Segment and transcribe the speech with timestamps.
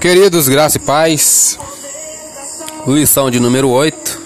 [0.00, 1.58] Queridos, graça e paz,
[2.86, 4.20] lição de número 8.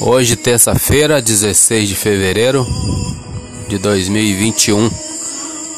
[0.00, 2.66] Hoje, terça-feira, 16 de fevereiro
[3.68, 4.90] de 2021.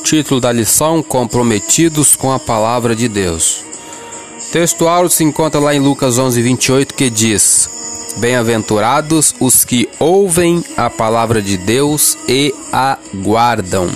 [0.04, 3.64] Título da lição: Comprometidos com a Palavra de Deus.
[4.52, 7.68] Texto áureo se encontra lá em Lucas 11, 28, que diz:
[8.18, 13.90] Bem-aventurados os que ouvem a palavra de Deus e aguardam.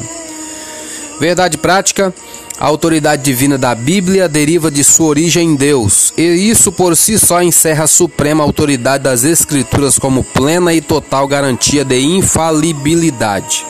[1.19, 2.15] Verdade prática.
[2.59, 7.19] A autoridade divina da Bíblia deriva de sua origem em Deus, e isso por si
[7.19, 13.67] só encerra a suprema autoridade das Escrituras como plena e total garantia de infalibilidade.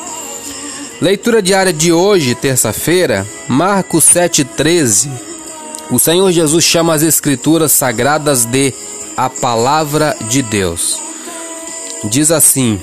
[1.00, 5.10] Leitura diária de hoje, terça-feira, Marcos 7,13.
[5.90, 8.72] O Senhor Jesus chama as Escrituras sagradas de
[9.16, 11.00] a Palavra de Deus.
[12.04, 12.80] Diz assim: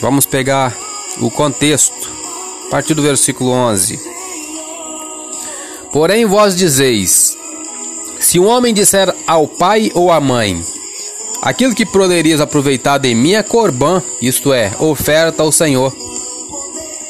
[0.00, 0.76] vamos pegar
[1.20, 2.10] o contexto,
[2.66, 4.13] a partir do versículo 11.
[5.94, 7.38] Porém, vós dizeis:
[8.18, 10.60] Se um homem disser ao pai ou à mãe:
[11.40, 15.94] Aquilo que poderias aproveitar de mim é corbã, isto é, oferta ao Senhor.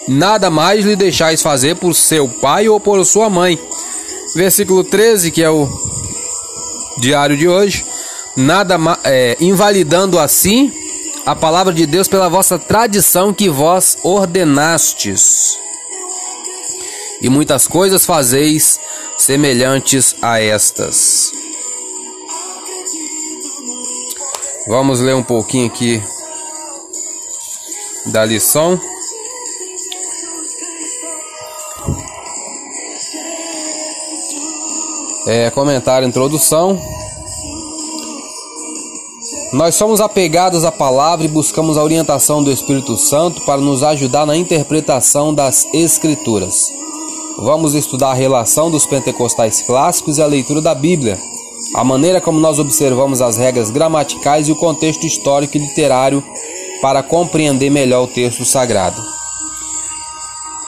[0.06, 3.58] Nada mais lhe deixais fazer por seu pai ou por sua mãe.
[4.34, 5.66] Versículo 13, que é o
[6.98, 7.86] diário de hoje.
[8.36, 10.70] Nada é, invalidando assim
[11.24, 15.63] a palavra de Deus pela vossa tradição que vós ordenastes
[17.24, 18.78] e muitas coisas fazeis
[19.16, 21.32] semelhantes a estas.
[24.68, 26.02] Vamos ler um pouquinho aqui
[28.04, 28.78] da lição.
[35.26, 36.78] É, comentário, introdução.
[39.54, 44.26] Nós somos apegados à palavra e buscamos a orientação do Espírito Santo para nos ajudar
[44.26, 46.83] na interpretação das Escrituras.
[47.38, 51.18] Vamos estudar a relação dos pentecostais clássicos e a leitura da Bíblia,
[51.74, 56.22] a maneira como nós observamos as regras gramaticais e o contexto histórico e literário
[56.80, 59.00] para compreender melhor o texto sagrado.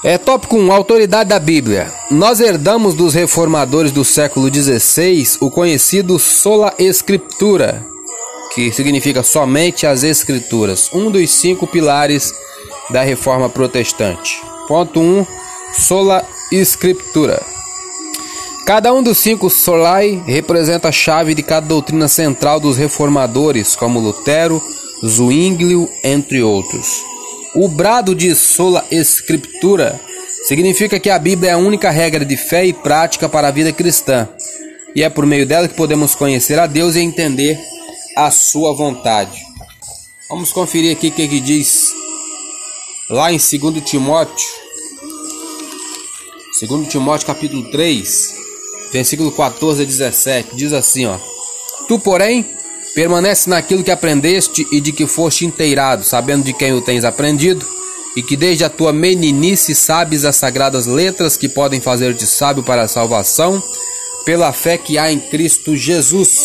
[0.03, 1.93] É tópico 1, autoridade da Bíblia.
[2.11, 7.87] Nós herdamos dos reformadores do século XVI o conhecido sola escritura,
[8.55, 12.33] que significa somente as escrituras, um dos cinco pilares
[12.91, 14.41] da reforma protestante.
[14.69, 15.27] Ponto 1,
[15.73, 17.43] sola Escritura.
[18.65, 23.99] Cada um dos cinco solai representa a chave de cada doutrina central dos reformadores, como
[23.99, 24.63] Lutero,
[25.05, 27.03] Zwinglio, entre outros.
[27.55, 30.01] O brado de sola escritura
[30.47, 33.73] significa que a Bíblia é a única regra de fé e prática para a vida
[33.73, 34.29] cristã,
[34.95, 37.59] e é por meio dela que podemos conhecer a Deus e entender
[38.17, 39.37] a sua vontade.
[40.29, 41.87] Vamos conferir aqui o que, diz
[43.11, 44.66] lá em 2 Timóteo
[46.59, 48.35] Segundo Timóteo capítulo 3,
[48.91, 51.19] versículo 14 a 17, diz assim, ó:
[51.87, 52.47] Tu, porém,
[52.95, 57.63] permanece naquilo que aprendeste e de que foste inteirado, sabendo de quem o tens aprendido,
[58.17, 62.85] e que desde a tua meninice sabes as sagradas letras que podem fazer-te sábio para
[62.85, 63.63] a salvação,
[64.25, 66.39] pela fé que há em Cristo Jesus.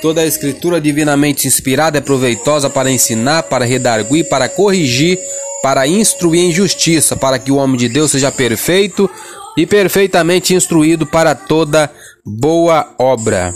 [0.00, 5.18] Toda a escritura divinamente inspirada é proveitosa para ensinar, para redarguir, para corrigir,
[5.64, 9.10] para instruir em justiça, para que o homem de Deus seja perfeito
[9.56, 11.90] e perfeitamente instruído para toda
[12.24, 13.54] boa obra.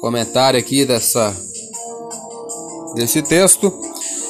[0.00, 1.34] Comentário aqui dessa
[2.94, 3.72] desse texto.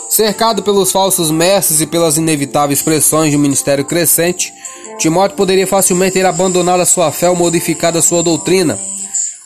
[0.09, 4.53] Cercado pelos falsos mestres e pelas inevitáveis pressões de um ministério crescente,
[4.99, 8.79] Timóteo poderia facilmente ter abandonado a sua fé ou modificado a sua doutrina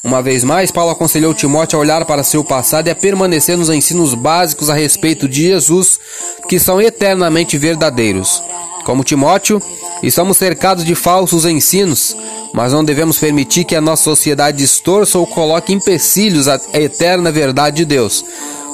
[0.04, 3.70] uma vez mais, Paulo aconselhou Timóteo a olhar para seu passado e a permanecer nos
[3.70, 5.98] ensinos básicos a respeito de Jesus,
[6.46, 8.42] que são eternamente verdadeiros.
[8.84, 9.62] Como Timóteo,
[10.06, 12.16] estamos cercados de falsos ensinos,
[12.52, 17.78] mas não devemos permitir que a nossa sociedade distorça ou coloque empecilhos à eterna verdade
[17.78, 18.24] de Deus.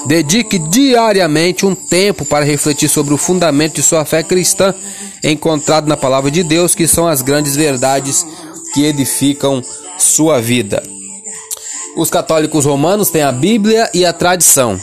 [0.06, 4.74] Dedique diariamente um tempo para refletir sobre o fundamento de sua fé cristã,
[5.22, 8.26] encontrado na palavra de Deus, que são as grandes verdades
[8.72, 9.62] que edificam
[9.99, 10.82] sua vida.
[11.96, 14.81] Os católicos romanos têm a Bíblia e a tradição.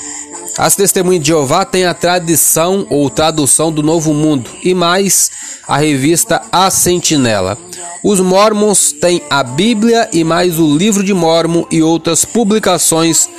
[0.58, 5.30] As testemunhas de Jeová têm a tradição ou tradução do Novo Mundo e mais
[5.68, 7.58] a revista A Sentinela.
[8.04, 13.30] Os mormons têm a Bíblia e mais o Livro de Mormon e outras publicações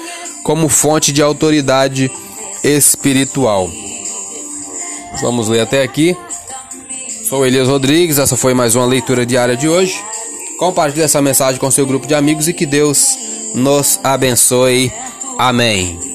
[0.44, 2.10] como fonte de autoridade
[2.62, 3.68] espiritual.
[5.20, 6.16] Vamos ler até aqui.
[7.28, 10.00] Sou Elias Rodrigues, essa foi mais uma leitura diária de hoje.
[10.58, 13.18] Compartilhe essa mensagem com seu grupo de amigos e que Deus
[13.54, 14.92] nos abençoe.
[15.36, 16.07] Amém.